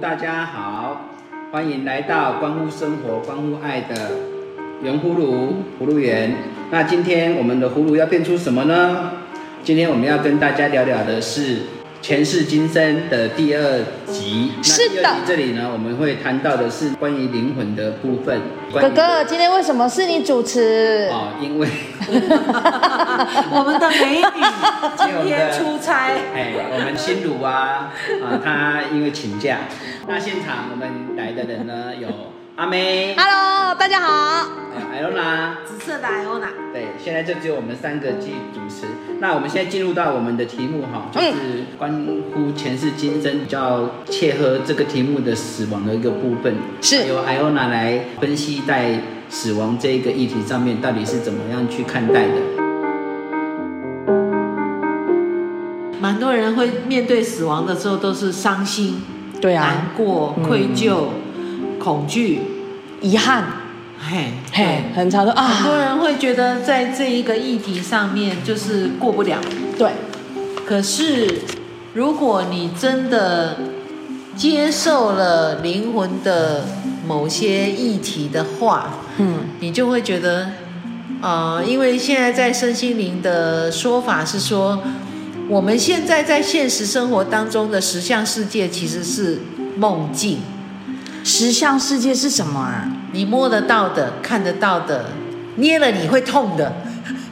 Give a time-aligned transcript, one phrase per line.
[0.00, 1.10] 大家好，
[1.50, 4.12] 欢迎来到关乎生活、关乎爱的
[4.80, 6.32] 圆葫芦葫芦园。
[6.70, 9.10] 那今天我们的葫芦要变出什么呢？
[9.64, 11.62] 今天我们要跟大家聊聊的是。
[12.00, 13.82] 前世今生的第二
[14.18, 15.02] 集，是的。
[15.02, 18.40] 那第二集这里呢，我们会谈到的是关于灵魂的部分。
[18.72, 21.08] 哥哥，今天为什么是你主持？
[21.10, 21.68] 哦，因为
[23.50, 24.44] 我们的美女
[24.96, 26.10] 今天出差。
[26.34, 27.92] 哎，我们心如啊
[28.22, 29.58] 啊，她因为请假。
[30.06, 32.08] 那现场我们来的人呢，有
[32.58, 33.14] 阿妹。
[33.16, 34.48] Hello，大家好。
[34.92, 35.58] 艾欧娜。
[35.64, 36.48] 紫色的艾欧娜。
[36.72, 38.84] 对，现在就只有我们三个继续主持。
[39.20, 52.34] 那我们现在进入到我们的题目哈，就是关乎前世今生，比较切合这个题目的死亡的一个部分，是由艾欧娜来分析在死亡这一个议题上面到底是怎么样去看待的。
[56.00, 59.00] 蛮多人会面对死亡的时候都是伤心，
[59.40, 61.27] 对啊，难过、愧疚、嗯、
[61.88, 62.42] 恐惧、
[63.00, 63.46] 遗憾。
[63.98, 69.40] 嘿，嘿，很常说啊，很多人会觉得在这一个议题上面就是过不了。
[69.78, 69.92] 对，
[70.66, 71.40] 可是
[71.94, 73.56] 如果你真的
[74.36, 76.66] 接受了灵魂的
[77.06, 80.50] 某些议题的话，嗯，你就会觉得，
[81.22, 84.82] 呃，因为现在在身心灵的说法是说，
[85.48, 89.38] 我们现在在现实生活当中的实相世界其实是
[89.78, 90.40] 梦境。
[91.28, 92.90] 实相世界是什么啊？
[93.12, 95.10] 你摸得到的、看得到的，
[95.56, 96.72] 捏了你会痛的，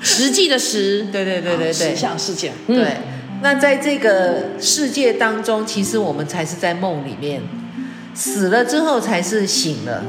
[0.02, 1.08] 实际的实。
[1.10, 2.52] 对对对对对，实相世界。
[2.66, 3.02] 对，嗯、
[3.42, 7.40] 那在这个世界当中，其实我们才是在梦里面，
[8.12, 10.04] 死了之后才是醒了。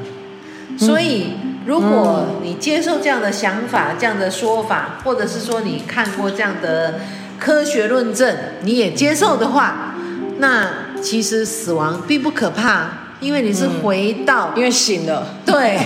[0.78, 1.36] 所以，
[1.66, 7.00] 如果你接受这样的想法、这样的说法，或者是说你看过这样的
[7.40, 9.96] 科学论证，你也接受的话，
[10.40, 10.68] 那
[11.02, 13.07] 其实死亡并不可怕。
[13.20, 15.78] 因为你是回到，嗯、因为醒了，对。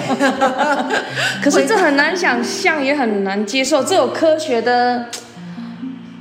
[1.44, 3.84] 可是这很难想象，也很难接受。
[3.84, 5.06] 这有科学的，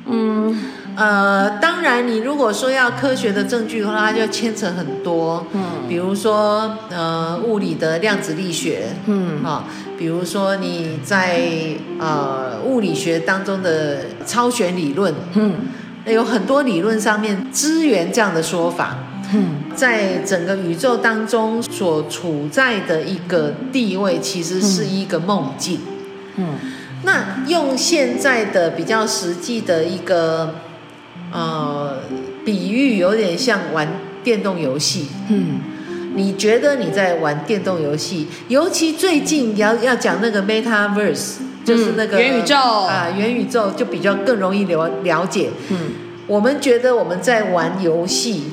[0.06, 0.56] 嗯
[0.96, 5.46] 呃，当然，你如果说要科学的证据的话，它就牵扯很多。
[5.52, 9.64] 嗯，比如说呃，物理的量子力学，嗯啊、哦，
[9.98, 11.40] 比如说你在
[11.98, 15.54] 呃物理学当中的超弦理论，嗯，
[16.04, 18.96] 有很多理论上面支援这样的说法。
[19.32, 25.80] 嗯，在整个宇宙当中所处在的一个地位，其实是一个梦境。
[26.36, 26.54] 嗯，
[27.04, 30.56] 那用现在的比较实际的一个
[31.32, 31.98] 呃
[32.44, 33.86] 比喻，有点像玩
[34.24, 35.06] 电动游戏。
[35.28, 35.60] 嗯，
[36.14, 38.26] 你觉得你在玩电动游戏？
[38.48, 45.50] 尤其最近要要讲那个 Metaverse，就是那个元宇宙啊，元宇宙就比较更容易了了解。
[45.68, 45.78] 嗯，
[46.26, 48.44] 我们觉得我们在玩游戏。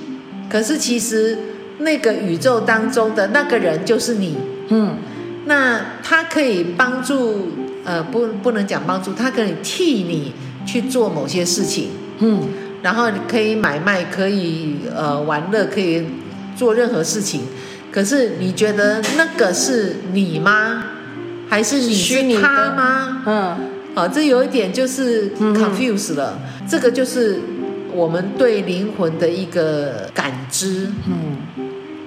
[0.49, 1.37] 可是其实
[1.79, 4.35] 那个宇宙当中的那个人就是你，
[4.69, 4.97] 嗯，
[5.45, 7.49] 那他可以帮助，
[7.83, 10.33] 呃，不，不能讲帮助，他可以替你
[10.65, 12.47] 去做某些事情，嗯，
[12.81, 16.05] 然后你可以买卖，可以呃玩乐，可以
[16.55, 17.41] 做任何事情。
[17.91, 20.83] 可是你觉得那个是你吗？
[21.49, 23.23] 还是你是他吗？
[23.25, 23.57] 嗯，
[23.93, 27.41] 好，这有一点就是 confuse 了，嗯，这个就是。
[27.97, 31.37] 我们对灵魂的一个感知，嗯，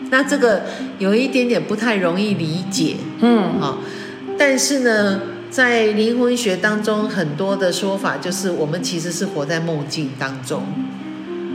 [0.09, 0.62] 那这个
[1.01, 3.78] 有一点点不太容易理解，嗯，好，
[4.39, 10.62] 但是呢，在灵魂学当中，很多的说法就是我们其实是活在梦境当中。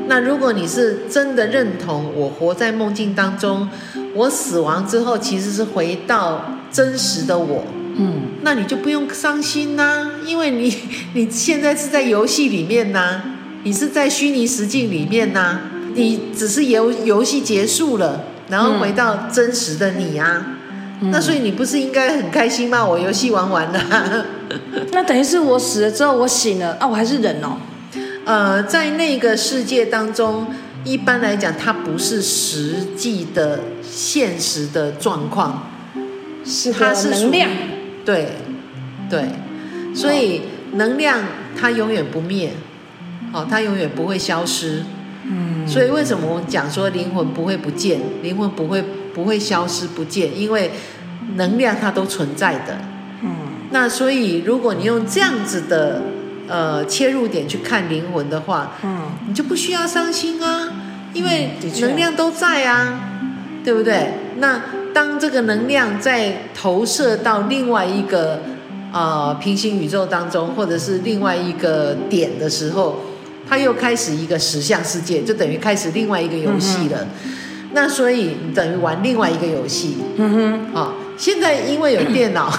[0.08, 3.70] 那如果你是真的认同我活在梦境当中，
[4.16, 7.64] 我死亡之后其实是回到真实的我，
[7.96, 10.76] 嗯，那你就不用伤心呐，因为你
[11.16, 13.22] 你现在是在游戏里面呐。
[13.66, 15.62] 你是在虚拟实境里面呢、啊？
[15.96, 20.60] 你只是游游戏结束了，然后回到真实的你啊？
[21.02, 22.86] 嗯、那所以你不是应该很开心吗？
[22.86, 24.26] 我游戏玩完了，
[24.94, 27.58] 那等于是我死了之后我醒了啊，我还是人哦。
[28.26, 30.46] 呃，在那个世界当中，
[30.84, 35.72] 一般来讲，它不是实际的现实的状况，
[36.46, 37.50] 是它是能量，
[38.06, 38.28] 对
[39.10, 39.26] 对，
[39.96, 40.42] 所以
[40.74, 41.20] 能量
[41.60, 42.52] 它永远不灭。
[43.36, 44.82] 哦，它永远不会消失，
[45.26, 48.82] 嗯，所以为什么我们讲说灵魂不会不见，灵魂不会
[49.14, 50.40] 不会消失不见？
[50.40, 50.72] 因为
[51.36, 52.78] 能量它都存在的，
[53.24, 53.36] 嗯，
[53.72, 56.04] 那所以如果你用这样子的
[56.48, 60.70] 呃切入点去看灵魂的话，嗯，你就不需要伤心啊，
[61.12, 63.02] 因为能量都在啊，
[63.66, 64.14] 对不对？
[64.38, 64.62] 那
[64.94, 68.44] 当这个能量在投射到另外一个
[68.94, 73.02] 呃平行宇宙当中，或者是另外一个点的时候。
[73.48, 77.08] 他又开始一个实相世界，就等于开始另外一个游戏了。
[77.24, 77.32] 嗯、
[77.74, 79.98] 那所以你等于玩另外一个游戏。
[80.18, 82.52] 嗯哼，好，现在因为有电脑，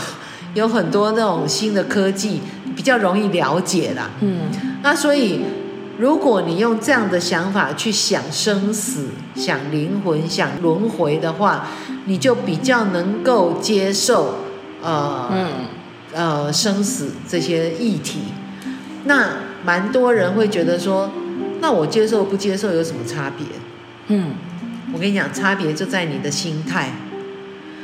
[0.55, 2.41] 有很多那种新的科技，
[2.77, 4.11] 比较容易了解啦。
[4.21, 4.51] 嗯，
[4.83, 5.41] 那所以
[5.99, 11.69] 如果你用这样的想法去想生死、想灵魂、想轮回的话，
[12.05, 14.37] 你就比较能够接受
[14.83, 15.49] 呃、嗯、
[16.13, 18.21] 呃生死这些议题。
[19.05, 19.31] 那
[19.67, 21.11] 蛮多人会觉得说，
[21.61, 23.47] 那我接受不接受有什么差别？
[24.07, 24.31] 嗯。
[24.95, 26.93] 我跟你讲，差别就在你的心态。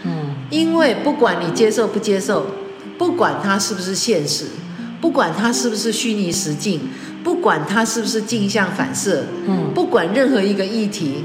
[0.04, 2.46] 嗯，因为不管你接受不接受，
[2.96, 4.46] 不管它是不是现实，
[5.00, 6.80] 不管它是不是虚拟实境，
[7.24, 11.24] 不管它是不是镜像反射，嗯，不管任何一个议题，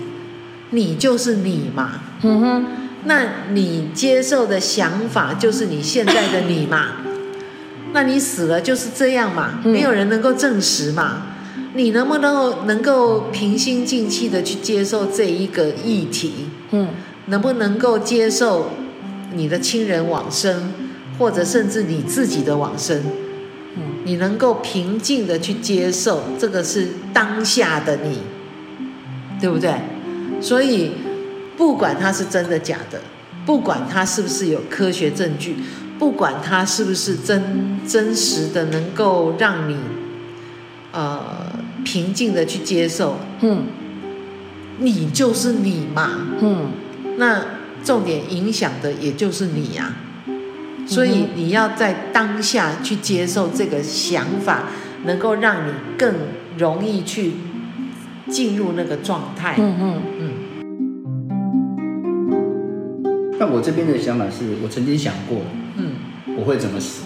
[0.71, 2.01] 你就是你嘛。
[2.23, 2.65] 嗯哼，
[3.05, 3.21] 那
[3.53, 6.87] 你接受的想法就是你现在的你嘛。
[7.93, 11.23] 那你死了就是这样嘛，没有人能够证实嘛。
[11.73, 16.47] 你能不能够能够平心静气的去接受这一个议题？
[16.71, 16.89] 嗯，
[17.27, 18.71] 能不能够接受
[19.33, 20.71] 你的亲人往生，
[21.19, 23.03] 或者甚至你自己的往生？
[23.75, 28.19] 嗯，你能够平静的去接受这个是当下的你，
[29.39, 29.73] 对不对？
[30.41, 30.93] 所以
[31.55, 32.99] 不管它是真的假的，
[33.47, 35.55] 不管它是不是有科学证据，
[35.97, 39.75] 不管它是不是真真实的，能够让你
[40.91, 41.47] 呃。
[41.85, 43.63] 平静的去接受，嗯，
[44.79, 46.09] 你就是你嘛，
[46.41, 46.71] 嗯，
[47.15, 47.45] 那
[47.81, 49.93] 重点影响的也就是你呀，
[50.27, 50.35] 啊，
[50.85, 54.63] 所以你要在当下去接受这个想法，
[55.05, 56.13] 能够让你更
[56.57, 57.35] 容易去
[58.27, 60.01] 进入那个状态，嗯嗯
[63.37, 63.39] 嗯。
[63.39, 65.39] 那我这边的想法是我曾经想过，
[65.77, 65.91] 嗯，
[66.37, 67.03] 我会怎么死？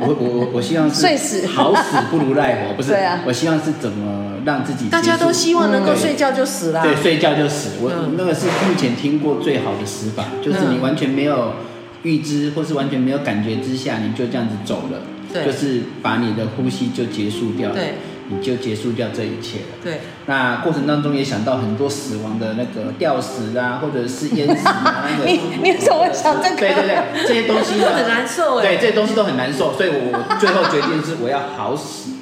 [0.00, 2.90] 我我我希望是睡死，好死不如赖活，不是？
[2.90, 3.20] 对啊。
[3.26, 4.88] 我希望是怎么让自己？
[4.88, 6.82] 大家都希望能够睡觉就死了。
[6.82, 7.70] 对，睡觉就死。
[7.82, 11.54] 我那个是目前听过最好的死法，就是你完全没有
[12.02, 15.02] 预知或是完全没有感觉之下，你就这样子走了，
[15.32, 17.74] 对，就是把你的呼吸就结束掉了。
[17.74, 17.94] 对。
[18.28, 19.76] 你就结束掉这一切了。
[19.82, 20.00] 对。
[20.26, 25.30] 那过程当中也想到很多死亡的那个吊死啊，或者是淹死啊， 那个。
[25.30, 26.56] 你你怎么想这个？
[26.56, 28.66] 对对对，这些东西都很难受哎。
[28.66, 32.12] 对，这些东西都很难受，所以我最后决定是我要好死，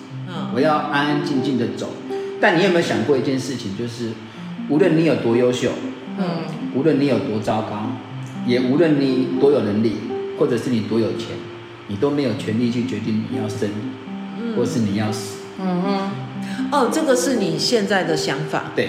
[0.54, 1.90] 我要安安静静的走。
[2.40, 4.10] 但你有没有想过一件事情，就是
[4.69, 5.70] 无论你有多优秀，
[6.19, 6.25] 嗯，
[6.75, 7.93] 无论你有多糟糕，
[8.46, 9.98] 也无论你多有能力，
[10.38, 11.28] 或者是你多有钱，
[11.87, 13.70] 你都没有权利去决定你要生，
[14.56, 15.42] 或是你要死。
[15.60, 16.10] 嗯哼，
[16.70, 18.72] 哦，这个是你现在的想法。
[18.75, 18.88] 对。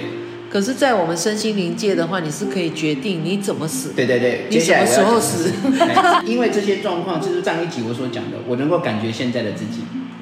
[0.50, 3.90] 可是，在我们身心灵界的话，你是可以决定你怎么死。
[3.96, 4.46] 对对对。
[4.52, 5.52] 你什么时候死？
[6.28, 9.82] 因为这些状况，就是上一集我所讲的，我能够感觉现在的自己，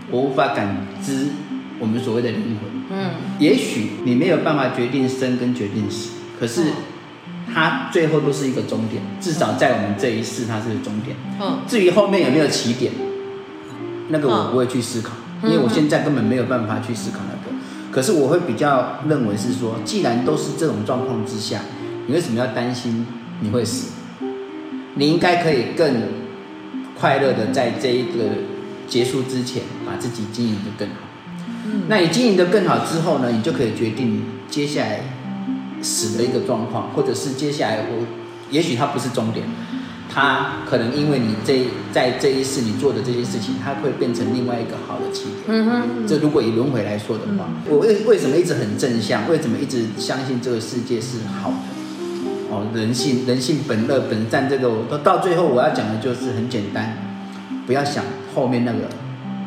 [0.10, 1.28] 我无法感知
[1.80, 2.98] 我们所谓的灵魂。
[2.98, 3.10] 嗯。
[3.40, 6.64] 也许你没有办法决定生跟决定死，可是
[7.54, 9.04] 它最后都是一个终点。
[9.20, 11.18] 至少在我们这一世，它是终点。
[11.42, 11.60] 嗯。
[11.68, 12.94] 至于后面有没有起点，
[14.08, 15.12] 那个我不会去思考。
[15.44, 17.56] 因为我现在根本没有办法去思考那个，
[17.92, 21.62] 可是我会比较认为是说，既然都是这种状况之下，
[22.08, 23.08] 你为什么要担心
[23.40, 23.94] 你会死？
[24.96, 26.04] 你应该可以更
[27.00, 28.24] 快乐的在这一个
[28.88, 30.96] 结束之前，把自己经营得更好。
[31.66, 35.02] 嗯，那你经营得更好之后呢，你就可以决定接下来
[35.82, 38.06] 死的一个状况，或者是接下来我，
[38.52, 39.46] 也许它不是终点。
[40.14, 45.36] 他可能因为你这在这一世你做的这些事情，他会变成另外一个好的起点。
[45.48, 46.08] 嗯哼。
[46.08, 49.30] 这如果以轮回来说的话，我为为什么一直很正向？
[49.30, 51.56] 为什么一直相信这个世界是好的？
[52.50, 56.98] 哦，人性人性本恶本善，这个我到最后我要讲的就是很简单，
[57.66, 58.04] 不要想
[58.36, 58.80] 后面那个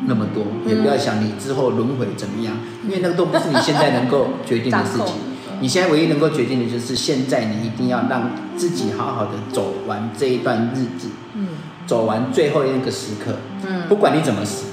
[0.07, 5.13] 那么多，也不要想你之后轮回怎么样，因为那个都不是你现在能够决定的事情。
[5.59, 11.47] 你现在唯一能够决定的就是，现在你一定要让自己好好的走完这一段日子，嗯，
[11.85, 13.35] 走完最后一个时刻，
[13.65, 14.67] 嗯，不管你怎么死，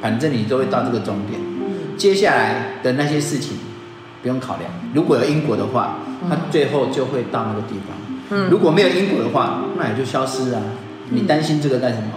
[0.00, 3.56] 反正你都会到这个终点，嗯，接下来的那些事情
[4.22, 7.96] 不用考量，如果有因果的话，它最后就会到那个地方，
[8.30, 10.62] 嗯，如果没有因果的话，那也就消失啊，
[11.10, 12.08] 你担心这个干什么？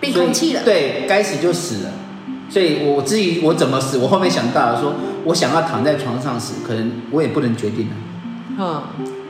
[0.00, 1.90] 闭空气了，对该死就死了。
[2.50, 7.94] 所以，我至于我怎么死，我后面想到了说，我想要躺在床上死，可能我也不能决定了，
[8.58, 8.82] 嗯，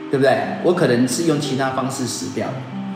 [0.09, 0.59] 对不对？
[0.63, 2.47] 我可能是用其他方式死掉，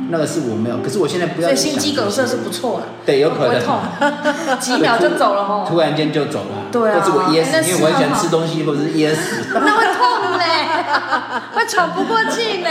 [0.10, 0.78] 那个是我没有。
[0.78, 1.50] 可是我现在不要。
[1.50, 2.86] 所以心肌梗塞是不错的。
[3.06, 3.50] 对，有可能。
[3.50, 3.80] 会痛，
[4.62, 5.66] 几秒就走了哦。
[5.68, 6.72] 突然间就走了。
[6.72, 7.02] 对啊。
[7.02, 9.46] 或者我噎死，因为我很喜欢吃东西，或者是噎死。
[9.54, 12.70] 那会痛呢， 会喘不过气呢。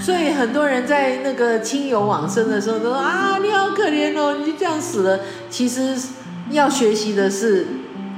[0.00, 5.18] 所以很多人在那个亲友往生的时候都说啊，你好可怜哦，你就这样死了。
[5.50, 5.96] 其实。
[6.50, 7.66] 要学习的是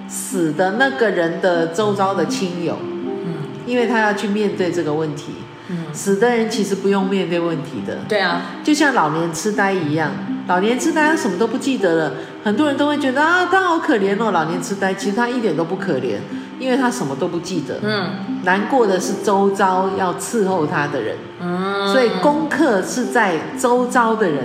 [0.08, 3.34] 死的那个人的周遭的亲友，嗯，
[3.66, 5.32] 因为他要去面对这个问题。
[5.68, 7.98] 嗯，死的人其实不用面对问题的。
[8.08, 10.10] 对啊，就像老年痴呆一样，
[10.48, 16.16] 老年痴呆他什么都不记得了，很多人都会觉得啊，他好可怜哦，老年痴呆，其实他一点都不可怜，
[16.58, 17.78] 因为他什么都不记得。
[17.82, 18.10] 嗯，
[18.42, 21.16] 难过的是周遭要伺候他的人。
[21.40, 24.44] 嗯，所以功课是在周遭的人，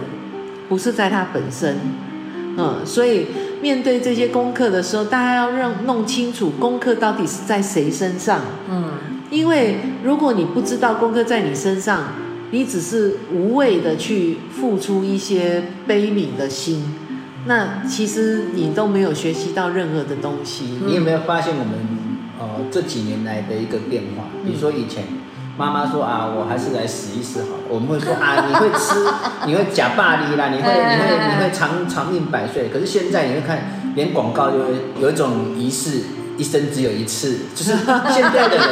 [0.69, 1.77] 不是在他本身。
[2.59, 3.27] 嗯，所以
[3.61, 8.41] 面对这些功课的时候，大家要让弄清楚功课到底是在谁身上。
[8.69, 8.89] 嗯。
[9.29, 12.13] 因为如果你不知道功课在你身上，
[12.51, 16.95] 你只是无谓的去付出一些悲悯的心，
[17.45, 20.79] 那其实你都没有学习到任何的东西。
[20.85, 21.73] 你有没有发现我们
[22.39, 24.23] 呃这几年来的一个变化？
[24.45, 25.03] 比如说以前
[25.57, 29.05] 妈妈说啊，我还是来死一死好了，我们会说啊，你会吃，
[29.45, 32.69] 你会假霸力啦，你会你会你会长长命百岁。
[32.69, 34.65] 可是现在你会看，连广告就会
[35.01, 36.03] 有一种仪式。
[36.37, 37.71] 一生只有一次，就是
[38.13, 38.69] 现在的人，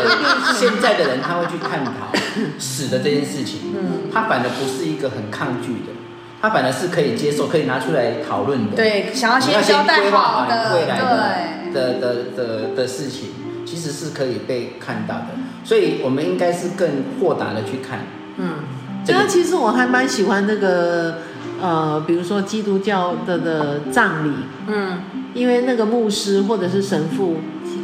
[0.54, 1.92] 现在的人他会去探讨
[2.60, 5.92] 死的这件事情，嗯，他反而不是一个很抗拒的，
[6.40, 8.76] 他反而是可以接受，可以拿出来讨论的。
[8.76, 13.30] 对，想要先交代好的未来的的的的的事情，
[13.66, 15.30] 其实是可以被看到的，
[15.66, 16.88] 所以我们应该是更
[17.20, 18.00] 豁达的去看。
[18.38, 18.60] 嗯，
[19.04, 21.18] 这个其实我还蛮喜欢那个
[21.62, 24.32] 呃，比如说基督教的的葬礼，
[24.68, 25.00] 嗯，
[25.34, 27.36] 因为那个牧师或者是神父。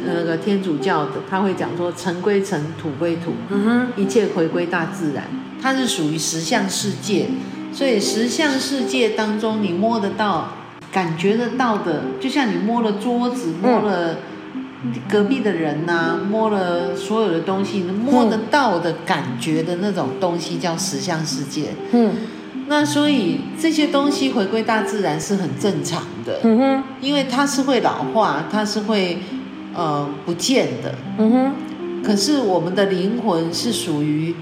[0.04, 5.22] 那个天主教的他会讲说，尘归尘，土归土，嗯哼，一切回归大自然。
[5.62, 7.28] 它是属于实相世界，
[7.72, 10.54] 所以实相世界当中，你摸得到、
[10.90, 14.16] 感觉得到的，就像你摸了桌子，摸了
[15.08, 21.74] 隔壁的人呐、啊，摸了所有的东西，摸得到的感觉的那种东西叫实相世界。
[21.92, 22.14] 嗯，
[22.68, 26.40] 那所以这些东西回归大自然是很正常的。
[26.44, 29.18] 嗯哼，因为它是会老化，它是会。
[29.74, 30.94] 呃，不见的。
[31.16, 31.52] 嗯哼。
[32.04, 34.34] 可是我们的灵魂是属于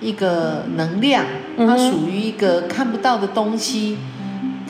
[0.00, 1.24] 一个能量，
[1.56, 3.98] 它属于一个看不到的东西，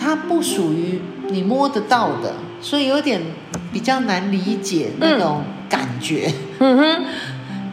[0.01, 3.21] 它不属于你摸得到的，所以有点
[3.73, 6.33] 比较难理解那种感觉。
[6.59, 7.05] 嗯哼。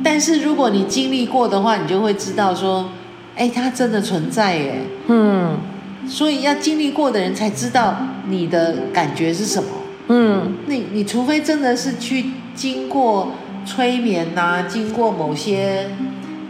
[0.03, 2.89] 但是如果你经历过的话，你就会知道说，
[3.35, 4.81] 哎，它真的存在耶。
[5.07, 5.57] 嗯。
[6.05, 7.95] 所以要经历过的人才知道
[8.27, 9.69] 你的感觉是什么。
[10.09, 13.31] 嗯，你你除非真的是去经过
[13.65, 15.89] 催眠呐、啊，经过某些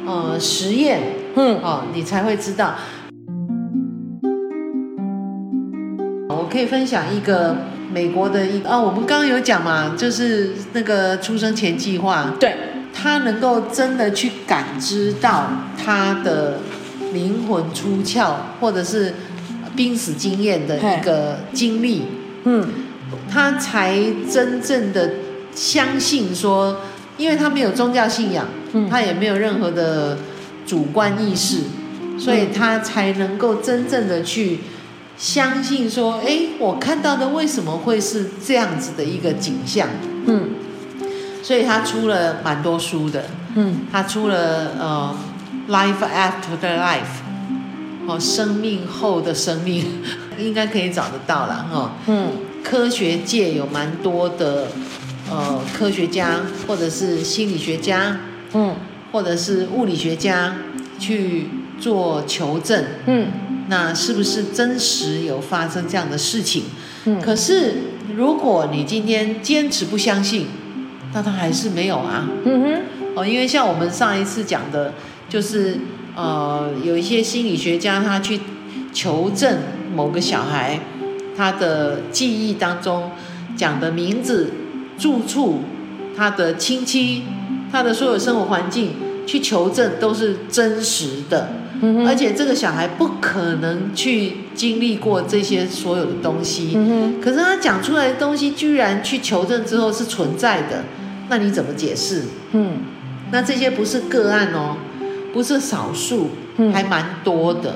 [0.07, 0.99] 呃实验，
[1.35, 2.73] 嗯，哦，你才会知道。
[6.29, 7.57] 我可以分享一个
[7.93, 12.55] 美国的一啊、哦，我们刚刚有讲嘛，就是那个出生前计划，对，
[12.91, 16.59] 他能够真的去感知到他的
[17.13, 19.13] 灵魂出窍，或者是
[19.75, 22.03] 濒死经验的一个经历，
[22.45, 22.67] 嗯。
[23.29, 23.95] 他才
[24.31, 25.11] 真正的
[25.53, 26.81] 相信说，
[27.17, 28.47] 因为他没有宗教信仰，
[28.89, 30.17] 他也没有任何的
[30.65, 31.59] 主观意识，
[32.17, 34.61] 所以他才能够真正的去
[35.17, 39.87] 相信说，哎，我看到的为什么会是这样子的一个景象？
[40.25, 40.49] 嗯，
[41.41, 45.15] 所以他出了蛮多书的，嗯，他出了呃
[45.69, 49.85] ，Life After the Life，哦，生命后的生命，
[50.37, 52.27] 应该可以找得到了哈，嗯。
[52.63, 54.67] 科学界有蛮多的，
[55.29, 58.17] 呃，科学家或者是心理学家，
[58.53, 58.73] 嗯，
[59.11, 60.55] 或者是物理学家
[60.97, 63.27] 去做求证，嗯，
[63.73, 66.65] 那是不是真实有发生这样的事情？
[67.05, 67.73] 嗯，可是
[68.15, 70.45] 如果你今天坚持不相信，
[71.11, 72.81] 那他还是没有啊，嗯哼，
[73.15, 74.93] 哦，因为像我们上一次讲的，
[75.27, 75.79] 就是
[76.15, 78.41] 呃，有一些心理学家他去
[78.93, 79.57] 求证
[79.95, 80.79] 某个小孩。
[81.35, 83.09] 他的记忆当中
[83.55, 84.51] 讲的名字、
[84.99, 85.61] 住处、
[86.15, 87.23] 他的亲戚、
[87.71, 88.91] 他的所有生活环境，
[89.25, 91.49] 去求证都是真实的，
[91.81, 96.73] 嗯、而且这个小孩不可能去经历过这些所有的东西。
[96.75, 100.83] 嗯、可是他讲出来的东西，居然去求证之后是存在的，
[101.29, 102.23] 那你怎么解释？
[102.51, 102.77] 嗯，
[103.31, 104.77] 那这些不是个案哦，
[105.33, 106.29] 不是少数，
[106.73, 107.75] 还蛮多的，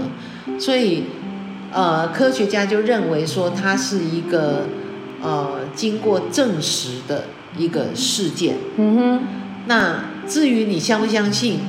[0.60, 1.04] 所以。
[1.70, 4.68] 呃，科学家就认为说，它是一个
[5.22, 7.25] 呃经过证实的
[7.58, 8.56] 一个事件。
[8.77, 9.20] 嗯哼。
[9.68, 11.60] 那至于你相不相信，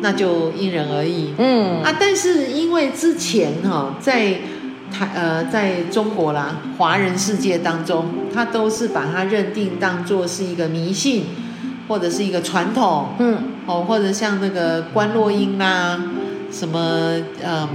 [0.00, 1.34] 那就因人而异。
[1.38, 1.82] 嗯。
[1.82, 4.38] 啊，但是因为之前哈、哦，在
[4.92, 11.26] 台呃在中国啦，华人世界当中，他都是把它认定当做是一个迷信，
[11.88, 13.10] 或者是一个传统。
[13.18, 13.38] 嗯。
[13.66, 16.00] 哦，或者像那个观落音啦，
[16.50, 17.44] 什么嗯。
[17.44, 17.68] 呃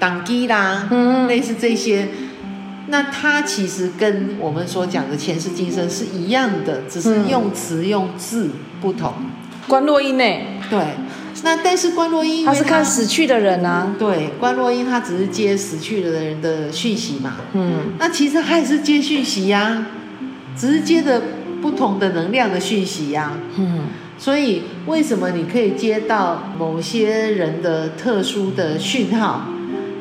[0.00, 2.06] 当机啦，嗯，类似这些，
[2.90, 9.12] 那它其实跟我们所讲的前世今生是一样的，只是用词用字不同。
[9.66, 10.24] 关洛音呢？
[10.70, 10.78] 对，
[11.42, 13.94] 那但是关洛音他，是看死去的人啊。
[13.98, 17.36] 对，关洛音他只是接死去的人的讯息嘛。
[17.52, 19.86] 嗯，那其实他也是接讯息呀、啊，
[20.56, 21.22] 只是接的
[21.60, 23.38] 不同的能量的讯息呀、啊。
[23.58, 23.80] 嗯，
[24.16, 29.48] 所以为什么你可以接到某些人的特殊的讯号？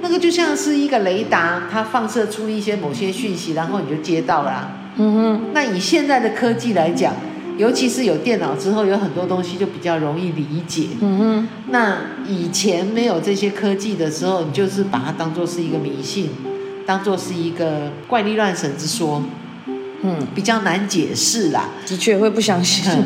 [0.07, 4.71] 那个就像是一个雷达，它放射出一些某些讯息，然后你就接到了啊。
[4.95, 5.41] 嗯哼。
[5.53, 7.13] 那以现在的科技来讲，
[7.57, 10.87] 尤其是有电脑之后，有很多东西就比较容易理解。
[11.01, 11.47] 嗯哼。
[11.71, 16.29] 那以前没有这些科技的时候，你就是把它当做是一个迷信，
[16.85, 19.21] 当做是一个怪力乱神之说。
[20.03, 21.71] 嗯，比较难解释啦。
[21.85, 22.89] 的确会不相信。
[22.89, 23.03] 嗯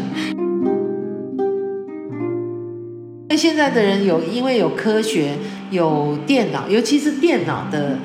[3.38, 5.36] 现在的人有，因为有科学，
[5.72, 7.98] 有电脑，尤其是电脑的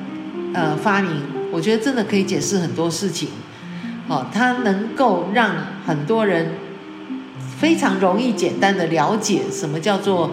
[0.53, 1.21] 呃发明，
[1.51, 3.29] 我觉得真的可以解释很多事情。
[4.07, 5.51] 哦，它能够让
[5.85, 6.53] 很多人
[7.59, 10.31] 非常容易、简单的了解什么叫做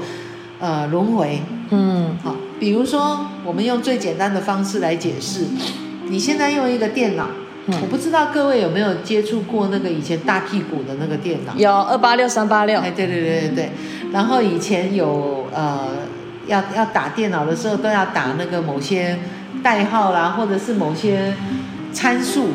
[0.61, 1.43] 呃轮回。
[1.71, 5.47] 嗯，好，比如说我们用最简单的方式来解释，
[6.07, 7.27] 你现在用一个电脑。
[7.67, 11.55] 嗯、我不知道各位有没有接触过那个以前大屁股的那个电脑？
[11.57, 12.79] 有二八六三八六。
[12.79, 13.71] 哎，对对对对对。
[14.13, 15.89] 然后以前有呃，
[16.47, 19.19] 要要打电脑的时候都要打那个某些
[19.63, 21.35] 代号啦，或者是某些
[21.93, 22.49] 参数，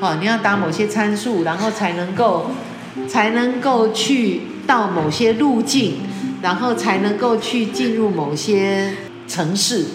[0.00, 2.50] 哦，你要打某些参数，然后才能够
[3.08, 5.98] 才能够去到某些路径，
[6.42, 8.92] 然后才能够去进入某些
[9.26, 9.86] 城市。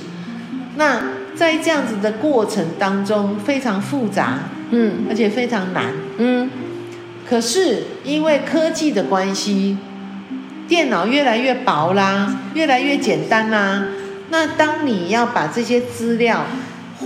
[0.76, 1.02] 那
[1.36, 4.40] 在这样子的过程当中，非常复杂，
[4.72, 6.50] 嗯，而且非常难，嗯。
[7.30, 9.78] 可是因为科技的关系，
[10.72, 13.84] 电脑越来越薄啦，越来越简单啦。
[14.30, 16.46] 那当你要把这些资料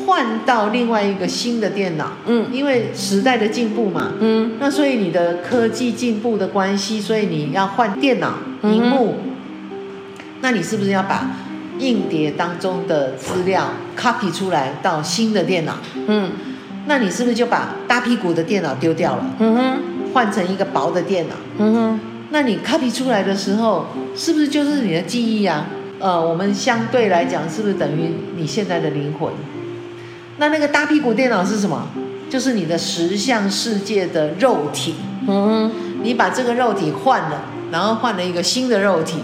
[0.06, 9.16] 换到另外一个新的电脑，嗯，因为时代的进步嘛，嗯，那所以你的科技进步的关系，所以你要换电脑、荧幕，
[10.42, 11.28] 那你是不是要把？
[11.78, 13.66] 硬碟当中的资料
[14.00, 15.74] copy 出来到新的电脑，
[16.08, 16.32] 嗯，
[16.86, 19.26] 那你是不是就把大屁股的电脑丢掉了？
[19.40, 19.78] 嗯哼，
[20.14, 22.00] 换成一个薄的电脑，嗯哼，
[22.36, 25.68] 那你 copy 出来的时候，是不是就是你的记忆啊？
[26.00, 29.32] 呃，我们相对来讲，是不是等于你现在的灵魂？
[30.36, 31.88] 那那个大屁股电脑是什么？
[32.30, 34.96] 就是你的实相世界的肉体，
[35.30, 35.72] 嗯，
[36.04, 39.20] 你把这个肉体换了，然后换了一个新的肉体。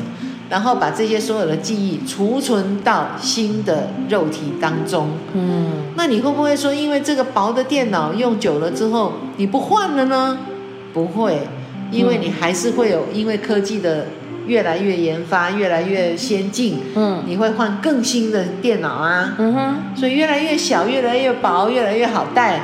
[0.50, 5.10] 然后把这些所有的记忆储存到新的肉体当中。
[5.34, 10.38] 嗯，那你会不会说，因为这个薄的电脑用久了之后，你不换了呢？
[10.94, 11.48] 不会，
[11.92, 14.08] 因为你还是会有，因为科技的
[14.48, 16.80] 越来越研发，越来越先进。
[16.96, 19.36] 嗯，你会换更新的电脑啊。
[19.38, 22.62] 嗯哼，所以越来越小，越来越薄，越来越好带。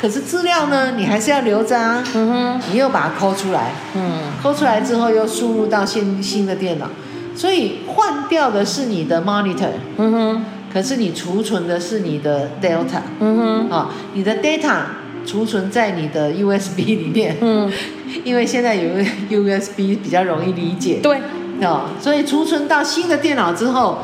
[0.00, 2.04] 可是资料呢，你还是要留着啊。
[2.14, 3.72] 嗯哼，你又把它抠出来。
[3.94, 6.86] 嗯，抠出来之后又输入到新新的电脑。
[7.34, 14.82] 所以换掉的是你的 monitor，嗯哼，可是你储存的是你的 delta，嗯哼，啊，你的 data
[15.26, 17.72] 储存在你的 USB 里面，嗯，
[18.24, 18.90] 因为现在有
[19.30, 21.20] USB 比较容易理解，对，
[21.62, 23.98] 哦，所以储存到新的电脑之后，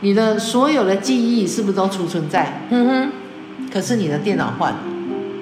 [0.00, 2.62] 你的所有的记忆是不是都储存在？
[2.70, 3.12] 嗯哼，
[3.72, 4.78] 可是你的电脑换了，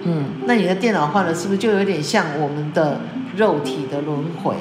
[0.04, 3.00] 嗯，那你的电脑换了，是不是就有点像我们的
[3.36, 4.54] 肉体的轮回？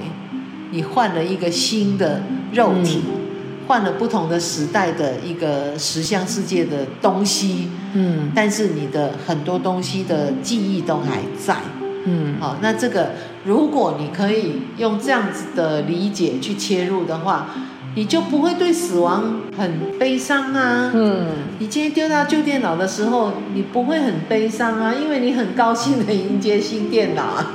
[0.71, 11.57] 你换了一个新的肉体，嗯、换了不同的时代的一个实相世界的东西，嗯，但是你的很多东西的记忆都还在，
[12.05, 13.11] 嗯，好，那这个
[13.45, 17.47] 如果你可以用这样子的理解去切入的话，
[17.95, 21.27] 你就不会对死亡很悲伤啊，嗯，
[21.59, 27.51] 你今天丢掉旧电脑的时候，你不会很悲伤啊，因为你很高兴的迎接新电脑啊，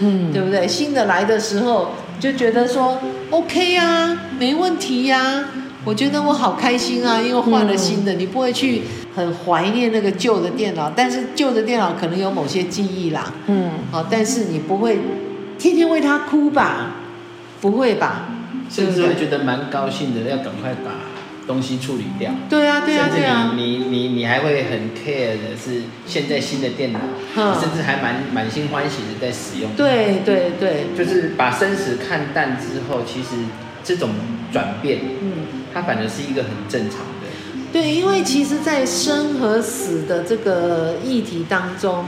[0.00, 0.66] 嗯，对不对？
[0.66, 1.88] 新的来的时候。
[2.20, 2.96] 就觉得说
[3.30, 5.44] OK 啊，没问题呀。
[5.84, 8.12] 我觉得我好开心啊，因为换了新的。
[8.12, 8.82] 你不会去
[9.16, 13.32] 很怀念那个旧的电脑，但是旧的电脑可能有某些记忆啦。
[13.48, 15.00] 嗯，好，但是你不会
[15.62, 16.96] 天天为他哭吧？
[17.60, 18.28] 不会吧？
[18.68, 20.90] 甚至会觉得蛮高兴的，要赶快把。
[21.44, 23.52] 东西处理掉，对啊，对啊，对啊。
[23.56, 27.00] 你你你你还会很 care 的是现在新的电脑，
[27.36, 29.68] 嗯、甚至还蛮满心欢喜的在使用。
[29.76, 33.30] 对对对，就是把生死看淡之后，其实
[33.82, 34.10] 这种
[34.52, 35.32] 转变，嗯，
[35.74, 37.26] 它反而是一个很正常的。
[37.72, 42.04] 对，因为其实，在生和死的这个议题当中，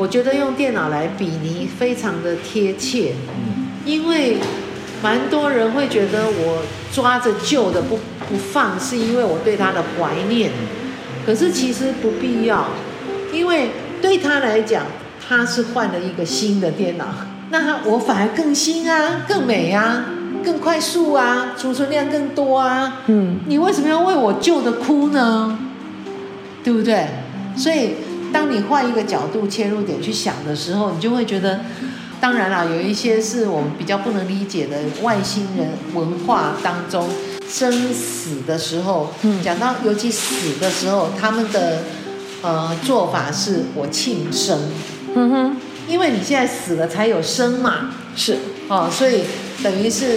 [0.00, 4.38] 我觉得用电脑来比拟非常的贴切，嗯，因为。
[5.02, 10.50] 蛮多人会觉得我抓着旧的不不放，是因为我对他的怀念。
[11.24, 12.66] 可是其实不必要，
[13.32, 13.70] 因为
[14.02, 14.84] 对他来讲，
[15.26, 17.06] 他是换了一个新的电脑，
[17.48, 20.04] 那他我反而更新啊，更美啊。
[20.44, 23.00] 更快速啊，储存量更多啊。
[23.06, 25.58] 嗯，你为什么要为我旧的哭呢？
[26.62, 27.06] 对不对？
[27.56, 27.92] 所以，
[28.32, 31.60] 当你换一个角度切入点去想的时候，你就会觉得，
[32.20, 37.08] 当然啦，有一些是我们比较不能理解的外星人文化当中，
[37.48, 41.82] 生死的时候，嗯，讲到尤其死的时候，他们的
[42.42, 44.70] 呃做法是我庆生，
[45.14, 45.56] 嗯哼，
[45.88, 48.38] 因为你现在死了才有生嘛，是。
[48.68, 49.22] 哦，所以
[49.64, 50.16] 等于是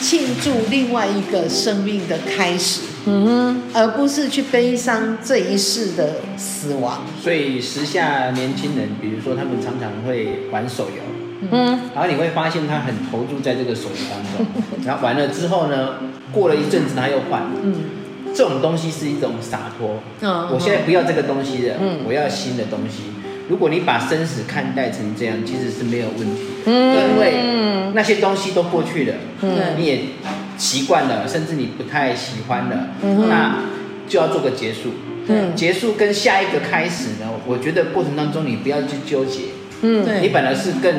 [0.00, 2.82] 庆祝另外一个生命的开始。
[3.06, 7.02] 嗯哼，而不是去悲伤这一世的死亡。
[7.22, 14.46] 所以时下年轻人，比如说他们常常会玩手游，嗯，然后你会发现他很投入在这个手游当中，
[14.84, 15.94] 然后完了之后呢，
[16.32, 17.74] 过了一阵子他又换，嗯，
[18.34, 23.04] 这种东西是一种洒脱，嗯，我现在不要这个东西了，嗯，我要新的东西。
[23.48, 30.00] 如果你把生死看待成这样，其实是没有问题的，嗯，因为那些东西都过去了，嗯，你也。
[30.58, 33.60] 习惯了，甚至你不太喜欢了，嗯、那
[34.08, 34.90] 就要做个结束。
[35.28, 37.30] 嗯，结束跟下一个开始呢？
[37.46, 39.42] 我觉得过程当中你不要去纠结。
[39.82, 40.92] 嗯，你本来是更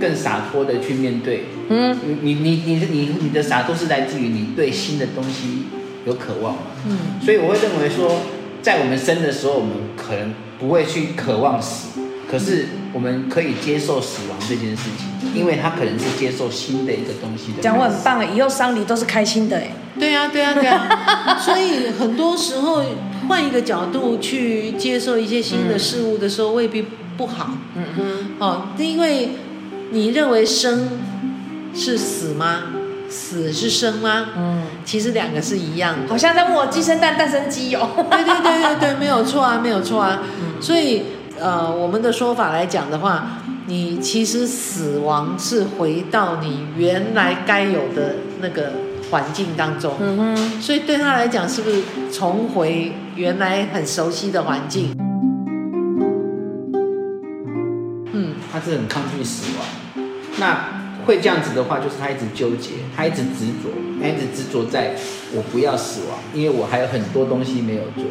[0.00, 1.44] 更洒脱的去面对。
[1.68, 5.66] 嗯，你你你你你的洒脱是来自于你对新的东西
[6.04, 6.56] 有渴望。
[6.88, 8.22] 嗯，所以我会认为说，
[8.60, 12.00] 在我们生的时候，我们可能不会去渴望死。
[12.28, 17.62] 可是我们可以接受死亡这件事情，因为他可能是接受新的一个东西的。
[17.62, 19.70] 讲我很棒哎，以后丧礼都是开心的哎。
[19.98, 21.38] 对呀，对呀，对呀。
[21.38, 22.82] 所以很多时候
[23.28, 26.84] 换一个角度去接受一些新的事物的时候，未必
[27.16, 27.50] 不好。
[27.76, 28.28] 嗯嗯。
[28.40, 29.30] 哦，因为
[29.92, 30.88] 你认为生
[31.72, 32.62] 是死吗？
[33.16, 34.28] 死是生吗？
[34.36, 36.08] 嗯，其实两个是一样的。
[36.08, 37.88] 好像在问我鸡生蛋，蛋生鸡哦。
[38.10, 40.20] 对对对对对，没有错啊， 没有错啊。
[40.40, 41.02] 嗯，所以。
[41.38, 48.72] 呃，我们的说法来讲的话，你其实死亡是回到你原来该有的那个
[49.10, 54.96] 环境当中，嗯哼，所以对他来讲，是不是重回原来很熟悉的环境？
[58.14, 59.66] 嗯，他是很抗拒死亡，
[60.38, 63.70] 那会这样子的话，就是他一直纠结，他一直执着，
[64.02, 64.94] 他一直执着在
[65.32, 68.04] 我不要死亡，因为我还有很多东西没有做，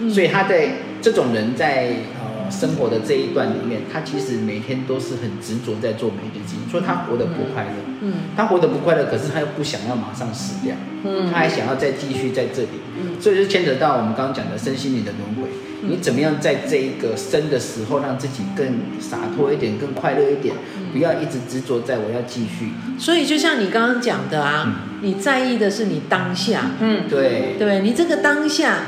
[0.00, 0.70] 嗯，所以他在
[1.02, 2.36] 这种人在呃。
[2.48, 7.70] 生活的这一段里面，他其实每天都是很执着在做每件事情，所以他活得不快乐。
[8.02, 10.76] 嗯，他活得不快乐，可是他又不想要马上死掉。
[11.02, 12.68] 嗯，他还想要再继续在这里。
[13.02, 15.50] 嗯，所以就牵扯到我们刚刚讲的身心灵的轮回。
[15.88, 18.64] 你怎么样在这一个生的时候，让自己更
[19.00, 20.54] 洒脱一点，更快乐一点，
[20.96, 22.72] 不要一直执着在我要继续。
[22.98, 26.70] 所以就像你刚刚讲的啊，你在意的是你当下。
[26.80, 28.78] 嗯，对，对你这个当下。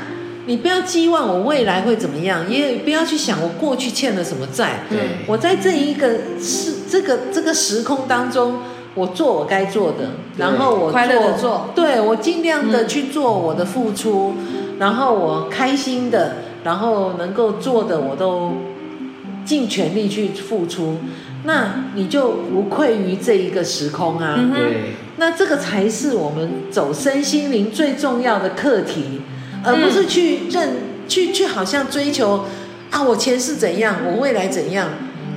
[0.45, 4.79] 你不要寄望我未来会怎么样，也不要去想我过去欠了什么债。
[4.89, 6.09] 对，我在这一个
[6.41, 8.55] 是这个这个时空当中，
[8.95, 18.53] 我做我该做的，然后我快乐的做，对，我尽量的去做我的付出，嗯，然后我开心的，然后能够做的我都
[19.45, 20.97] 尽全力去付出，
[21.43, 24.35] 那你就无愧于这一个时空啊。
[24.53, 29.21] 对，那这个才是我们走身心灵最重要的课题。
[29.61, 30.69] 而不是去认
[31.05, 32.45] 去去好像追求
[32.91, 34.87] 啊，我前世怎样，我未来怎样，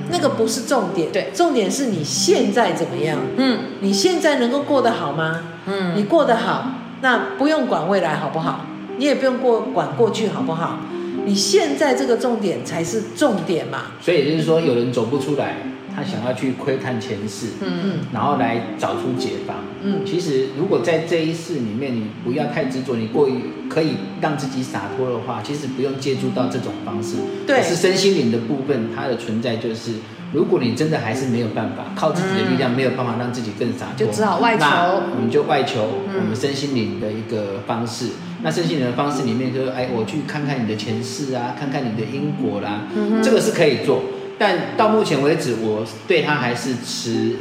[0.09, 1.11] 那个不是重点。
[1.11, 3.19] 对，重点是你现在怎么样？
[3.35, 5.41] 嗯，你现在能够过得好吗？
[5.65, 8.65] 嗯，你过得好，那不用管未来好不好，
[8.97, 10.79] 你也不用过管过去好不好，
[11.25, 13.87] 你现在这个重点才是重点嘛。
[14.01, 15.57] 所以也就是说，有人走不出来。
[15.95, 23.35] 他想要去窥探前世，嗯嗯，然后来找出解方，嗯，其实如果在这一世里面，你不要太执着，你过于
[23.69, 27.17] 可以让自己洒脱的话，其实不用借助到这种方式。
[27.45, 29.93] 对，是身心灵的部分，它的存在就是，
[30.31, 34.59] 如果你真的还是没有办法靠自己的力量，没有办法让自己更洒脱，就只好外求。
[34.61, 38.09] 那我们就外求我们身心灵的一个方式。
[38.41, 44.03] 那身心灵的方式里面，就是哎，我去看看你的前世啊，看看你的因果啦，嗯，这个是可以做。
[44.37, 47.35] 但到目前为止，我对他还是持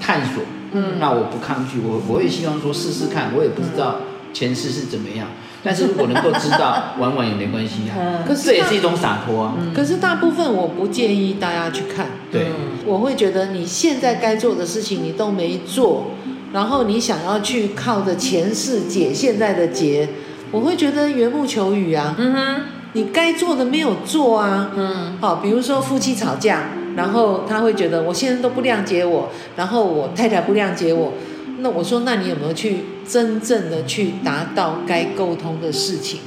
[0.00, 0.42] 探索。
[0.72, 3.32] 嗯，那我不抗拒，我我也希望说试试看。
[3.36, 4.00] 我也不知道
[4.32, 5.28] 前世是怎么样，
[5.62, 8.24] 但是如果能够知道，玩玩也没关系啊。
[8.26, 9.54] 可是这也是一种洒脱啊。
[9.74, 12.06] 可是大部分我不建议大家去看。
[12.30, 12.46] 对，
[12.84, 16.10] 我会觉得你现在该做的事情你都没做，
[16.52, 20.08] 然后你想要去靠着前世解现在的结，
[20.50, 22.14] 我会觉得缘木求鱼啊。
[22.18, 22.56] 嗯哼。
[22.96, 31.12] 你该做的没有做啊，嗯，好，比如说夫妻吵架，然后他会觉得我先生都不谅解我，然后我太太不谅解我，
[31.58, 36.20] 那我说，那你有没有去真正的去达到该沟通的事情？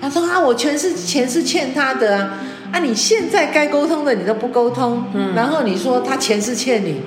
[0.00, 2.38] 他说啊，我全是钱是欠他的啊，
[2.70, 7.00] 啊，你现在该沟通的你都不沟通，嗯，然后你说他钱是欠你，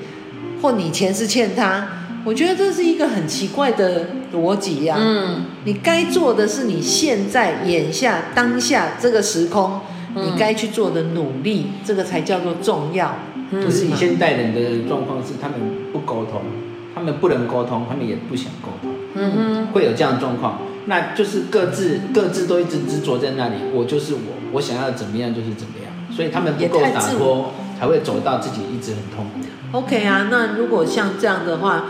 [0.61, 1.87] 或你钱是欠他，
[2.25, 4.95] 我觉得这是一个很奇怪的逻辑呀。
[4.99, 9.81] 嗯，你该做的是你现在眼下当下这个时空，
[10.15, 13.15] 嗯、你该去做的努力，这个才叫做重要。
[13.51, 15.59] 可是你现代人的状况是他们
[15.91, 16.41] 不沟通，
[16.95, 18.91] 他们不能沟通，他们也不想沟通。
[19.15, 24.19] 嗯嗯，会有这样的状况，那就是各自各自都一直执着在那里，我就是我，
[24.53, 29.39] 我想要怎么样就是怎么样，所以他们不够洒脱，才会走到自己一直很痛苦。
[29.77, 31.85] OK 啊，那如果像这样的话，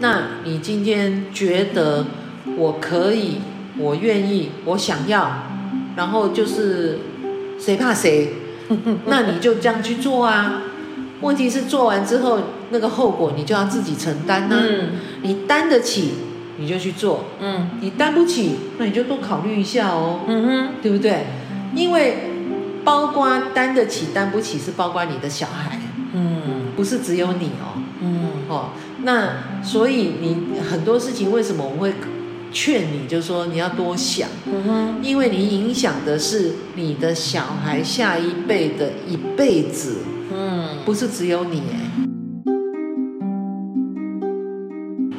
[0.00, 2.06] 那你今天觉得
[2.56, 3.38] 我可以，
[3.78, 5.42] 我愿意，我想要，
[5.96, 6.98] 然后就是
[7.58, 8.34] 谁怕谁，
[9.06, 10.62] 那你就这样去做啊。
[11.22, 14.62] 问题是做完之后，那个后果你就要自己承担呢、啊。
[14.62, 14.90] 嗯，
[15.22, 16.12] 你担得起，
[16.58, 17.24] 你就去做。
[17.40, 20.20] 嗯，你担不起，那你就多考虑一下哦。
[20.26, 21.24] 嗯哼，对不对？
[21.74, 22.32] 因为
[22.84, 25.80] 包括担得起、担不起，是包括你的小孩。
[26.12, 27.80] 嗯，不是只有你哦。
[28.02, 28.68] 嗯，哦，
[29.06, 31.92] 那所以你很多事情，为什么我会
[32.50, 34.28] 劝你，就是说你要多想。
[34.46, 39.98] 嗯哼，因为你影响的是你的小孩下一辈的一辈子。
[40.34, 41.76] 嗯，不是只有你哎。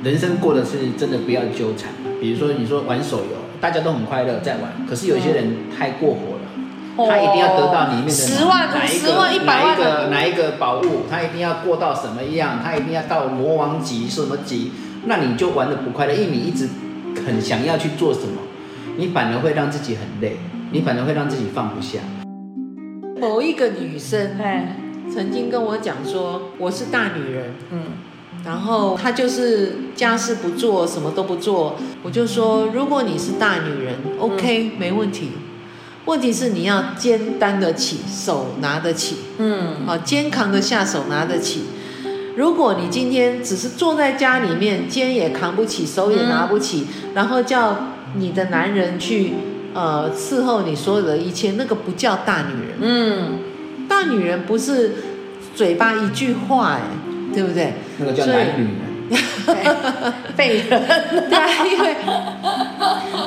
[0.04, 1.90] 人生过的是真的不要纠缠。
[2.20, 6.37] 比如说，你说玩手游，大家都很快乐在玩，可是有些人太过火
[6.98, 14.72] 他一定要得到里面的十万、哪一个、十万、一百万哪一个、哪一个宝物，他一定要过到什么样，他一定要到魔王级什么级，
[15.06, 16.68] 那你就玩的不快乐，因为你一直
[17.26, 18.42] 很想要去做什么，
[18.98, 20.38] 你反而会让自己很累，
[20.72, 22.00] 你反而会让自己放不下。
[23.20, 24.78] 某一个女生，哎。
[25.10, 27.80] 曾经跟我讲说，我是大女人，嗯，
[28.44, 31.78] 然后她就是家事不做，什么都不做。
[32.04, 35.32] 我就说，如果你是大女人，OK，没问题。
[36.08, 41.66] 问题是你要肩担得起，手拿得起，嗯，好，肩扛得下，手拿得起。
[42.36, 47.78] 如果你今天只是坐在家里面，肩也扛不起，手也拿不起，然后叫
[48.16, 49.34] 你的男人去
[49.74, 53.40] 呃伺候你所有的一切，那个不叫大女人，嗯。
[53.90, 54.96] 大女人不是
[55.56, 56.82] 嘴巴一句话哎，
[57.34, 57.74] 对不对？
[58.00, 58.87] 那个叫男女人。
[60.36, 60.68] 废人。
[61.30, 61.96] 对啊，因为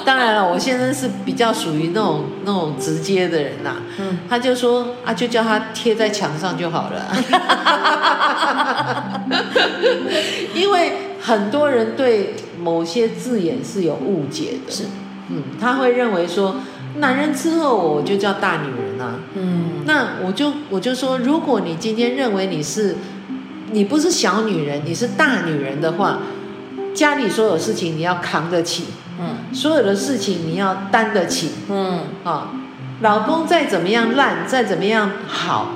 [0.04, 3.76] 当然了，我先生是比较属于那种那种直接的人呐、啊。
[3.98, 4.18] 嗯。
[4.28, 7.06] 他就说啊，就叫他贴在墙上就好了。
[10.54, 14.72] 因为很多人对某些字眼是有误解的。
[14.72, 14.84] 是。
[15.28, 16.56] 嗯，他会认为说。
[16.96, 19.14] 男人伺候我，我就叫大女人啊。
[19.34, 22.96] 嗯，那我就我就说，如果你今天认为你是，
[23.72, 26.18] 你不是小女人，你是大女人的话，
[26.94, 28.87] 家里所有事情你要扛得起，
[29.18, 32.52] 嗯，所有的事情你要担得起，嗯，啊，
[33.00, 35.72] 老公再怎么样烂，再怎么样好，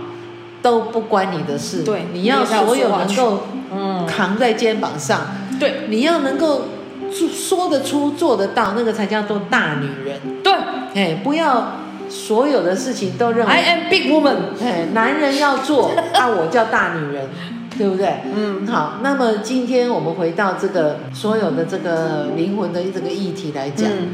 [0.62, 1.82] 都不关你的事。
[1.82, 5.20] 对，你要所有能够，嗯，扛在肩膀上。
[5.60, 6.68] 对，你要能够
[7.12, 10.20] 说得出、做得到，那个才叫做大女人。
[10.42, 10.52] 对。
[10.94, 11.72] 哎，不要
[12.08, 14.36] 所有的事情都认为 I am big woman。
[14.62, 17.28] 哎，男人要做， 啊，我叫大女人，
[17.76, 18.20] 对不对？
[18.34, 18.98] 嗯，好。
[19.02, 24.08] 那么今天我们回到这个所有的这个灵魂的这个议题来讲，嗯、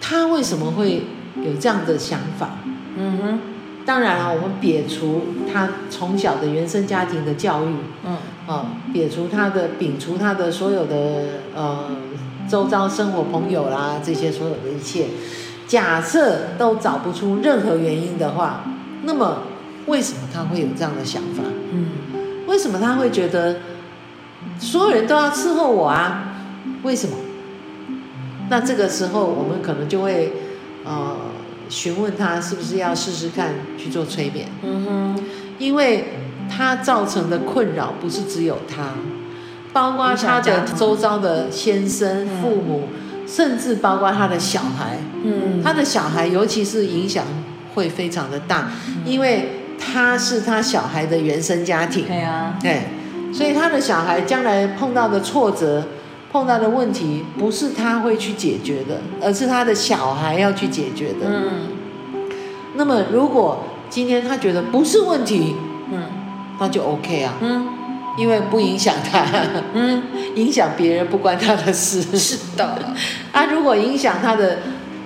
[0.00, 1.04] 他为什么会
[1.42, 2.58] 有这样的想法？
[2.96, 3.40] 嗯哼。
[3.84, 8.16] 当然了、啊，我们撇除他从小的原生家庭的教育，嗯，
[8.48, 10.96] 啊，撇除他的，摒除他的所有的
[11.54, 11.84] 呃
[12.48, 15.06] 周遭生活朋友啦，这些所有的一切。
[15.68, 18.64] 假设都找不出任何原因的话，
[19.04, 19.42] 那么
[19.86, 21.44] 为什么他会有这样的想法？
[21.72, 21.86] 嗯，
[22.46, 23.56] 为什么他会觉得
[24.58, 26.34] 所有人都要伺候我啊？
[26.82, 27.16] 为什么？
[28.48, 30.32] 那这个时候我们可能就会
[30.84, 31.16] 呃
[31.68, 34.48] 询问他是不是要试试看去做催眠？
[34.62, 35.24] 嗯哼，
[35.58, 36.12] 因为
[36.48, 38.94] 他造成的困扰不是只有他，
[39.72, 42.88] 包括他的周遭的先生、父母。
[43.28, 47.24] 甚至包括他的小孩，嗯，他的小孩尤其是影响
[47.74, 48.70] 会非常的大，
[49.04, 49.55] 因为
[49.92, 52.82] 他是他小孩的原生家庭，对啊，对，
[53.32, 55.84] 所以他的小孩将来碰到的挫折、
[56.32, 61.26] 碰到的问题，不是他会去解决的，而是他的小孩要去解决的。
[61.28, 61.50] 嗯，
[62.74, 65.54] 那么如果今天他觉得不是问题，
[65.92, 66.02] 嗯，
[66.58, 67.68] 那就 OK 啊，嗯。
[68.18, 69.26] 因为不影响他，
[69.74, 70.02] 嗯，
[70.36, 72.00] 影响别人不关他的事。
[72.16, 72.64] 是的，
[73.30, 74.60] 啊，如果影响他的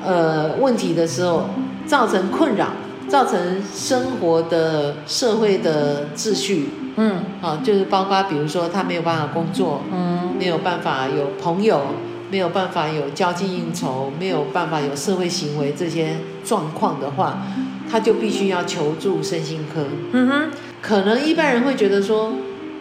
[0.06, 1.50] 呃问题的时候，
[1.84, 2.68] 造成困扰，
[3.10, 11.82] 造成生活的社会的秩序，嗯，啊，就是包括比如说他没有办法工作，嗯，没有办法有朋友，
[12.30, 17.42] 没有办法有交际应酬，没有办法有社会行为这些状况的话，
[17.90, 19.84] 他就必须要求助身心科。
[20.12, 22.32] 嗯哼，可能一般人会觉得说。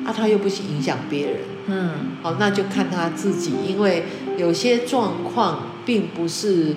[0.05, 1.35] 啊，他又不是影响别人，
[1.67, 4.05] 嗯，好，那就看他自己，因为
[4.37, 6.73] 有些状况并不是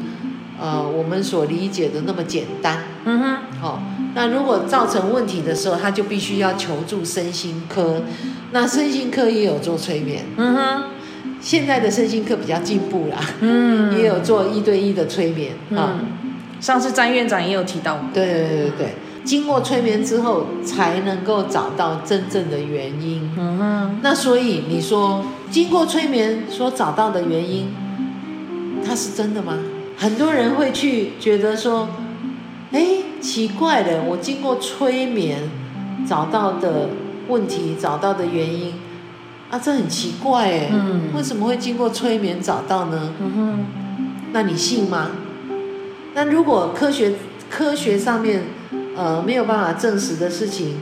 [0.62, 3.82] 呃我们所理解的那么简单，嗯哼，好，
[4.14, 8.02] 那如果造成问题的时候，他就必须要求助身心科，
[8.52, 10.82] 那身心科也有做催眠，嗯哼，
[11.40, 15.98] 现在的身心科比较进步啦，嗯， 也有做一对一的催眠，啊，
[16.60, 18.94] 上次詹院长也有提到，对对对对。
[19.24, 23.30] 经过催眠之后，才能够找到真正的原因。
[23.38, 23.98] 嗯哼。
[24.02, 27.72] 那所以你说，经过催眠所找到的原因，
[28.84, 29.56] 它是真的吗？
[29.96, 31.88] 很多人会去觉得说，
[32.72, 32.86] 哎，
[33.20, 35.50] 奇怪的，我经过催眠
[36.06, 36.90] 找到的
[37.28, 38.74] 问题，找到的原因，
[39.50, 40.70] 啊，这很奇怪哎。
[40.72, 41.10] 嗯。
[41.14, 43.12] 为什么会经过催眠找到呢？
[43.20, 43.66] 嗯。
[44.32, 45.10] 那你信吗？
[46.14, 47.14] 那如果科学
[47.50, 48.42] 科学上面。
[48.94, 50.76] 呃，没有办法证实的事情，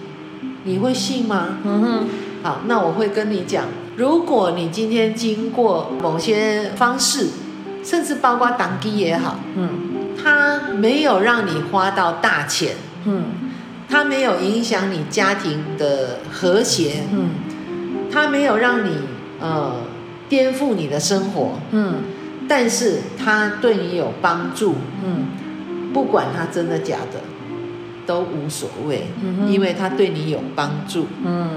[0.65, 1.59] 你会信吗？
[1.63, 2.09] 嗯哼。
[2.43, 7.29] 好，那我会跟你讲，如果你今天经过某些方式，
[7.83, 9.69] 甚至包括当机也好，嗯，
[10.23, 13.25] 它没有让你花到大钱，嗯，
[13.89, 17.31] 它没有影响你家庭的和谐，嗯，
[18.13, 18.97] 它没有让你
[19.41, 19.83] 呃
[20.29, 21.95] 颠覆你的生活，嗯，
[22.49, 25.27] 但是它对你有帮助，嗯，
[25.93, 27.21] 不管它真的假的。
[28.07, 29.07] 都无所谓，
[29.47, 31.07] 因为他对你有帮助。
[31.25, 31.49] 嗯，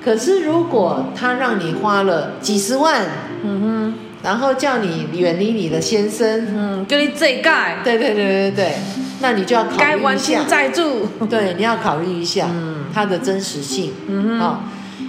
[0.00, 3.04] 可是如果他让你花了几十万，
[3.42, 8.72] 嗯哼，然后叫你远离你的先生，嗯，跟你这盖，对对对对对，
[9.20, 14.60] 那你就要考虑一下，该还清债住，对，你要考虑一下，嗯，它的真实性，嗯哼，哦，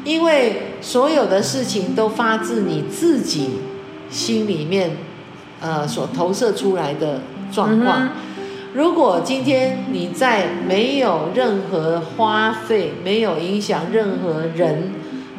[0.03, 3.59] 因为所有的事情都发自你自己
[4.09, 4.91] 心里面，
[5.59, 7.21] 呃，所投射出来的
[7.51, 8.03] 状况。
[8.03, 8.09] 嗯
[8.73, 14.93] 如果今天你在没有任何花费、没有影响任何人、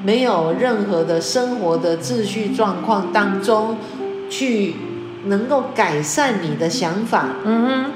[0.04, 3.76] 没有任何的生活的秩序状况当中，
[4.28, 4.74] 去
[5.26, 7.90] 能够改善你的想法，嗯哼，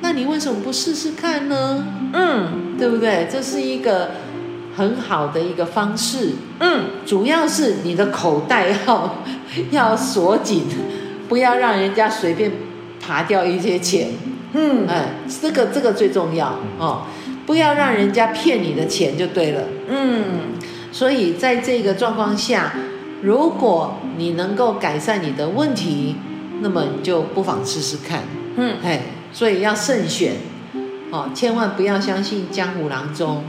[0.00, 1.86] 那你为什么不试试看呢？
[2.12, 3.28] 嗯，对不对？
[3.30, 4.10] 这是一个
[4.76, 6.32] 很好的一个方式。
[6.58, 9.16] 嗯，主要是你的口袋要
[9.70, 10.64] 要锁紧，
[11.28, 12.50] 不要让人家随便
[13.00, 14.08] 爬掉一些钱。
[14.54, 17.02] 嗯，哎，这个这个最重要哦，
[17.46, 19.62] 不要让人家骗你的钱就对了。
[19.88, 20.24] 嗯，
[20.94, 22.72] 所以在这个状况下，
[23.20, 26.14] 如果你能够改善你的问题，
[26.60, 28.20] 那么你就不妨试试看。
[28.54, 29.02] 嗯，哎，
[29.32, 30.34] 所以要慎选，
[31.10, 33.42] 哦，千万不要相信江湖郎中，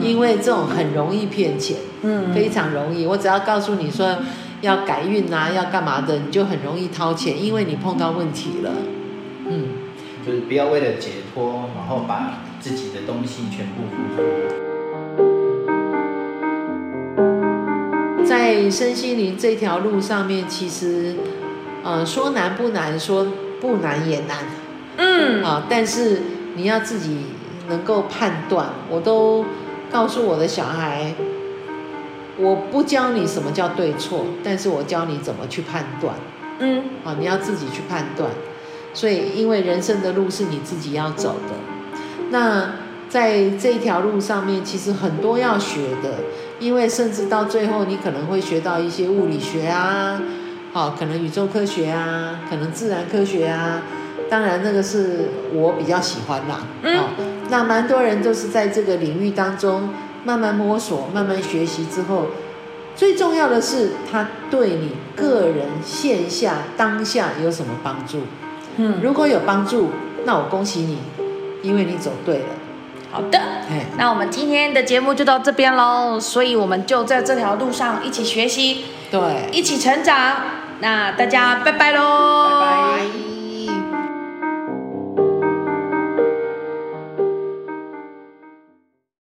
[0.00, 1.76] 因为这种很容易骗钱。
[2.00, 3.04] 嗯，非常容易。
[3.04, 4.16] 我只要告诉你说
[4.62, 8.70] 要改运啊，要干嘛的，你就很容易掏钱，因为你碰到问题了。
[9.46, 9.64] 嗯。
[10.26, 14.67] 就是不要为了解脱，然后把自己的东西全部付出。
[18.28, 21.16] 在身心灵这条路上面，其实，
[21.82, 23.26] 呃，说难不难，说
[23.58, 24.36] 不难也难。
[24.98, 25.42] 嗯。
[25.42, 26.20] 啊，但是
[26.54, 27.22] 你要自己
[27.70, 28.66] 能够判断。
[28.90, 29.46] 我都
[29.90, 31.14] 告诉我的小孩，
[32.36, 36.14] 我不教你什么叫对错，但是我教你怎么去判断。
[36.58, 36.84] 嗯。
[37.06, 38.30] 啊，你要自己去判断。
[38.92, 41.54] 所以，因为人生的路是你自己要走的，
[42.30, 42.72] 那
[43.08, 46.16] 在这条路上面，其实很多要学的，
[46.58, 50.20] 因为甚至到最后，你可能会学到一些物理学啊，
[50.72, 53.82] 好，可能宇宙科学啊，可能自然科学啊，
[54.28, 57.10] 当然那个是我比较喜欢啦，哦，
[57.48, 59.90] 那蛮多人都是在这个领域当中
[60.24, 62.26] 慢慢摸索、慢慢学习之后，
[62.96, 68.18] 最重要的是，他对你个人线下当下有什么帮助？
[68.76, 69.90] 嗯，如果有帮助，
[70.24, 70.98] 那我恭喜你，
[71.62, 72.44] 因为你走对了。
[73.18, 73.40] 好的，
[73.96, 76.20] 那我们今天的节目就到这边喽。
[76.20, 80.36] 所以我们就在这条路上一起学习，对，一起成长。
[80.78, 83.37] 那大家拜拜喽。